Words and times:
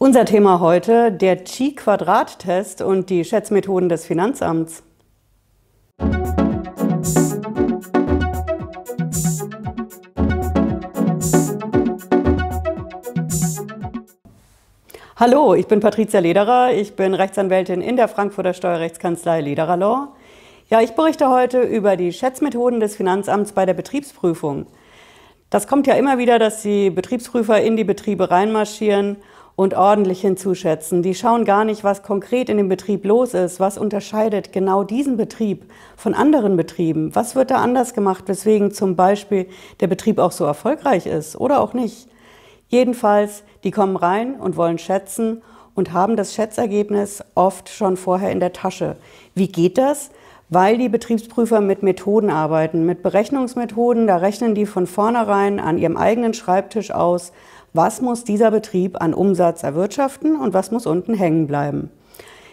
Unser 0.00 0.24
Thema 0.24 0.60
heute 0.60 1.10
der 1.10 1.42
Chi-Quadrat-Test 1.42 2.82
und 2.82 3.10
die 3.10 3.24
Schätzmethoden 3.24 3.88
des 3.88 4.06
Finanzamts. 4.06 4.84
Hallo, 15.16 15.54
ich 15.54 15.66
bin 15.66 15.80
Patricia 15.80 16.20
Lederer, 16.20 16.72
ich 16.72 16.94
bin 16.94 17.12
Rechtsanwältin 17.12 17.80
in 17.80 17.96
der 17.96 18.06
Frankfurter 18.06 18.54
Steuerrechtskanzlei 18.54 19.40
Lederer 19.40 19.76
Law. 19.76 20.12
Ja, 20.70 20.80
ich 20.80 20.92
berichte 20.92 21.28
heute 21.28 21.62
über 21.62 21.96
die 21.96 22.12
Schätzmethoden 22.12 22.78
des 22.78 22.94
Finanzamts 22.94 23.50
bei 23.50 23.66
der 23.66 23.74
Betriebsprüfung. 23.74 24.66
Das 25.50 25.66
kommt 25.66 25.88
ja 25.88 25.94
immer 25.94 26.18
wieder, 26.18 26.38
dass 26.38 26.62
die 26.62 26.90
Betriebsprüfer 26.90 27.60
in 27.60 27.76
die 27.76 27.82
Betriebe 27.82 28.30
reinmarschieren 28.30 29.16
und 29.58 29.74
ordentlich 29.74 30.20
hinzuschätzen. 30.20 31.02
Die 31.02 31.16
schauen 31.16 31.44
gar 31.44 31.64
nicht, 31.64 31.82
was 31.82 32.04
konkret 32.04 32.48
in 32.48 32.58
dem 32.58 32.68
Betrieb 32.68 33.04
los 33.04 33.34
ist, 33.34 33.58
was 33.58 33.76
unterscheidet 33.76 34.52
genau 34.52 34.84
diesen 34.84 35.16
Betrieb 35.16 35.64
von 35.96 36.14
anderen 36.14 36.56
Betrieben, 36.56 37.12
was 37.16 37.34
wird 37.34 37.50
da 37.50 37.56
anders 37.56 37.92
gemacht, 37.92 38.22
weswegen 38.28 38.70
zum 38.70 38.94
Beispiel 38.94 39.48
der 39.80 39.88
Betrieb 39.88 40.20
auch 40.20 40.30
so 40.30 40.44
erfolgreich 40.44 41.06
ist 41.06 41.34
oder 41.34 41.60
auch 41.60 41.74
nicht. 41.74 42.08
Jedenfalls, 42.68 43.42
die 43.64 43.72
kommen 43.72 43.96
rein 43.96 44.36
und 44.36 44.56
wollen 44.56 44.78
schätzen 44.78 45.42
und 45.74 45.92
haben 45.92 46.14
das 46.14 46.34
Schätzergebnis 46.34 47.24
oft 47.34 47.68
schon 47.68 47.96
vorher 47.96 48.30
in 48.30 48.38
der 48.38 48.52
Tasche. 48.52 48.94
Wie 49.34 49.48
geht 49.48 49.76
das? 49.76 50.10
Weil 50.50 50.78
die 50.78 50.88
Betriebsprüfer 50.88 51.60
mit 51.60 51.82
Methoden 51.82 52.30
arbeiten, 52.30 52.86
mit 52.86 53.02
Berechnungsmethoden, 53.02 54.06
da 54.06 54.18
rechnen 54.18 54.54
die 54.54 54.66
von 54.66 54.86
vornherein 54.86 55.58
an 55.58 55.78
ihrem 55.78 55.96
eigenen 55.96 56.32
Schreibtisch 56.32 56.92
aus, 56.92 57.32
was 57.72 58.00
muss 58.00 58.24
dieser 58.24 58.50
Betrieb 58.50 59.00
an 59.00 59.14
Umsatz 59.14 59.62
erwirtschaften 59.62 60.36
und 60.40 60.54
was 60.54 60.70
muss 60.70 60.86
unten 60.86 61.14
hängen 61.14 61.46
bleiben. 61.46 61.90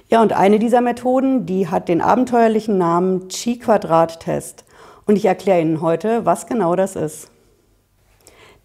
Ja, 0.10 0.22
und 0.22 0.34
eine 0.34 0.60
dieser 0.60 0.82
Methoden, 0.82 1.46
die 1.46 1.68
hat 1.68 1.90
den 1.90 2.02
abenteuerlichen 2.02 2.78
Namen 2.78 3.28
Chi-Quadrat-Test. 3.28 4.64
Und 5.08 5.16
ich 5.16 5.26
erkläre 5.26 5.62
Ihnen 5.62 5.82
heute, 5.82 6.26
was 6.26 6.46
genau 6.46 6.76
das 6.76 6.96
ist. 6.96 7.30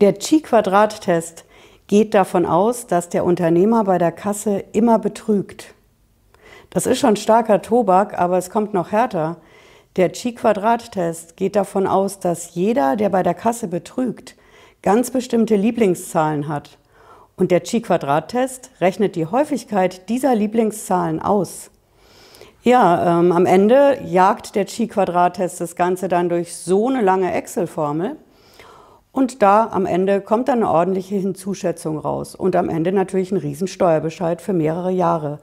Der 0.00 0.14
Chi-Quadrat-Test 0.14 1.44
geht 1.86 2.14
davon 2.14 2.46
aus, 2.46 2.86
dass 2.86 3.08
der 3.08 3.24
Unternehmer 3.24 3.84
bei 3.84 3.98
der 3.98 4.12
Kasse 4.12 4.64
immer 4.72 4.98
betrügt. 4.98 5.74
Das 6.70 6.86
ist 6.86 6.98
schon 6.98 7.16
starker 7.16 7.62
Tobak, 7.62 8.18
aber 8.18 8.38
es 8.38 8.50
kommt 8.50 8.74
noch 8.74 8.92
härter. 8.92 9.38
Der 9.96 10.12
Chi-Quadrat-Test 10.12 11.36
geht 11.36 11.56
davon 11.56 11.86
aus, 11.86 12.20
dass 12.20 12.54
jeder, 12.54 12.96
der 12.96 13.08
bei 13.08 13.22
der 13.22 13.34
Kasse 13.34 13.66
betrügt, 13.66 14.36
ganz 14.82 15.10
bestimmte 15.10 15.56
Lieblingszahlen 15.56 16.48
hat. 16.48 16.78
Und 17.36 17.50
der 17.50 17.62
Chi-Quadrat-Test 17.62 18.70
rechnet 18.80 19.16
die 19.16 19.26
Häufigkeit 19.26 20.08
dieser 20.08 20.34
Lieblingszahlen 20.34 21.20
aus. 21.20 21.70
Ja, 22.62 23.18
ähm, 23.18 23.32
am 23.32 23.46
Ende 23.46 23.98
jagt 24.04 24.54
der 24.54 24.66
Chi-Quadrat-Test 24.66 25.60
das 25.60 25.76
Ganze 25.76 26.08
dann 26.08 26.28
durch 26.28 26.54
so 26.54 26.88
eine 26.88 27.00
lange 27.00 27.32
Excel-Formel. 27.32 28.16
Und 29.12 29.42
da 29.42 29.68
am 29.72 29.86
Ende 29.86 30.20
kommt 30.20 30.48
dann 30.48 30.58
eine 30.58 30.70
ordentliche 30.70 31.16
Hinzuschätzung 31.16 31.98
raus. 31.98 32.34
Und 32.34 32.54
am 32.56 32.68
Ende 32.68 32.92
natürlich 32.92 33.32
ein 33.32 33.38
Riesensteuerbescheid 33.38 34.42
für 34.42 34.52
mehrere 34.52 34.90
Jahre. 34.90 35.38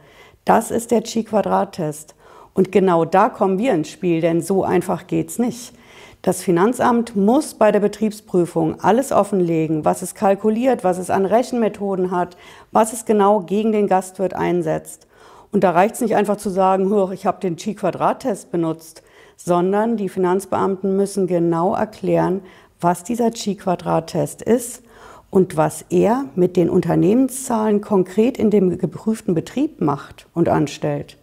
Das 0.46 0.72
ist 0.72 0.92
der 0.92 1.02
Chi-Quadrat-Test. 1.02 2.16
Und 2.54 2.72
genau 2.72 3.06
da 3.06 3.30
kommen 3.30 3.58
wir 3.58 3.74
ins 3.74 3.90
Spiel, 3.90 4.22
denn 4.22 4.42
so 4.42 4.64
einfach 4.64 5.08
geht's 5.08 5.40
nicht. 5.40 5.74
Das 6.22 6.42
Finanzamt 6.42 7.16
muss 7.16 7.54
bei 7.54 7.72
der 7.72 7.80
Betriebsprüfung 7.80 8.80
alles 8.82 9.12
offenlegen, 9.12 9.86
was 9.86 10.02
es 10.02 10.16
kalkuliert, 10.16 10.84
was 10.84 10.98
es 10.98 11.10
an 11.10 11.26
Rechenmethoden 11.26 12.12
hat, 12.12 12.36
was 12.72 12.92
es 12.92 13.06
genau 13.06 13.42
gegen 13.42 13.72
den 13.72 13.88
Gastwirt 13.88 14.34
einsetzt. 14.34 15.08
Und 15.52 15.64
da 15.64 15.72
reicht 15.72 15.96
es 15.96 16.02
nicht 16.02 16.16
einfach 16.16 16.38
zu 16.38 16.50
sagen, 16.50 16.92
ich 17.14 17.26
habe 17.26 17.40
den 17.40 17.56
Chi-Quadrat-Test 17.56 18.52
benutzt, 18.52 19.04
sondern 19.38 19.96
die 19.96 20.10
Finanzbeamten 20.10 20.98
müssen 20.98 21.28
genau 21.28 21.76
erklären, 21.76 22.42
was 22.82 23.04
dieser 23.04 23.32
Chi-Quadrat-Test 23.32 24.42
ist 24.42 24.84
und 25.30 25.56
was 25.56 25.86
er 25.90 26.26
mit 26.36 26.58
den 26.58 26.70
Unternehmenszahlen 26.70 27.82
konkret 27.82 28.38
in 28.38 28.50
dem 28.50 28.78
geprüften 28.78 29.34
Betrieb 29.34 29.82
macht 29.82 30.28
und 30.34 30.50
anstellt. 30.50 31.18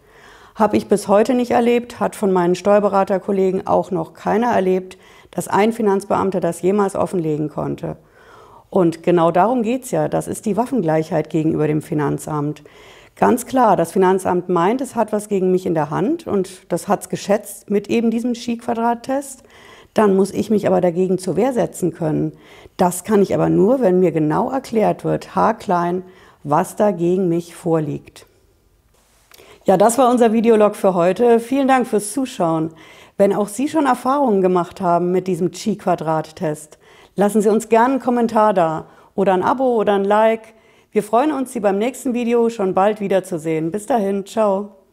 Habe 0.55 0.77
ich 0.77 0.87
bis 0.87 1.09
heute 1.09 1.33
nicht 1.33 1.51
erlebt, 1.51 1.99
hat 1.99 2.15
von 2.15 2.31
meinen 2.31 2.55
Steuerberaterkollegen 2.55 3.67
auch 3.67 3.91
noch 3.91 4.13
keiner 4.13 4.53
erlebt, 4.53 4.97
dass 5.31 5.49
ein 5.49 5.73
Finanzbeamter 5.73 6.39
das 6.39 6.61
jemals 6.61 6.95
offenlegen 6.95 7.49
konnte. 7.49 7.97
Und 8.69 9.03
genau 9.03 9.31
darum 9.31 9.63
geht's 9.63 9.91
ja. 9.91 10.07
Das 10.07 10.29
ist 10.29 10.45
die 10.45 10.55
Waffengleichheit 10.55 11.29
gegenüber 11.29 11.67
dem 11.67 11.81
Finanzamt. 11.81 12.63
Ganz 13.17 13.45
klar, 13.45 13.75
das 13.75 13.91
Finanzamt 13.91 14.47
meint, 14.47 14.79
es 14.79 14.95
hat 14.95 15.11
was 15.11 15.27
gegen 15.27 15.51
mich 15.51 15.65
in 15.65 15.73
der 15.73 15.89
Hand 15.89 16.25
und 16.25 16.71
das 16.71 16.87
hat's 16.87 17.09
geschätzt 17.09 17.69
mit 17.69 17.89
eben 17.89 18.09
diesem 18.09 18.31
Chi-Quadrat-Test. 18.31 19.43
Dann 19.93 20.15
muss 20.15 20.31
ich 20.31 20.49
mich 20.49 20.67
aber 20.67 20.79
dagegen 20.79 21.17
zur 21.17 21.35
Wehr 21.35 21.51
setzen 21.51 21.93
können. 21.93 22.31
Das 22.77 23.03
kann 23.03 23.21
ich 23.21 23.33
aber 23.33 23.49
nur, 23.49 23.81
wenn 23.81 23.99
mir 23.99 24.13
genau 24.13 24.49
erklärt 24.51 25.03
wird, 25.03 25.35
haarklein, 25.35 26.03
was 26.43 26.77
da 26.77 26.91
gegen 26.91 27.27
mich 27.27 27.55
vorliegt. 27.55 28.25
Ja, 29.65 29.77
das 29.77 29.97
war 29.97 30.11
unser 30.11 30.31
Videolog 30.31 30.75
für 30.75 30.93
heute. 30.93 31.39
Vielen 31.39 31.67
Dank 31.67 31.87
fürs 31.87 32.13
Zuschauen. 32.13 32.69
Wenn 33.17 33.33
auch 33.33 33.47
Sie 33.47 33.67
schon 33.67 33.87
Erfahrungen 33.87 34.43
gemacht 34.43 34.79
haben 34.79 35.11
mit 35.11 35.25
diesem 35.25 35.51
Chi-Quadrat-Test, 35.51 36.77
lassen 37.15 37.41
Sie 37.41 37.49
uns 37.49 37.67
gerne 37.67 37.95
einen 37.95 37.99
Kommentar 37.99 38.53
da 38.53 38.85
oder 39.15 39.33
ein 39.33 39.41
Abo 39.41 39.75
oder 39.75 39.95
ein 39.95 40.03
Like. 40.03 40.53
Wir 40.91 41.01
freuen 41.01 41.31
uns, 41.31 41.51
Sie 41.51 41.61
beim 41.61 41.79
nächsten 41.79 42.13
Video 42.13 42.47
schon 42.51 42.75
bald 42.75 42.99
wiederzusehen. 42.99 43.71
Bis 43.71 43.87
dahin, 43.87 44.27
ciao. 44.27 44.84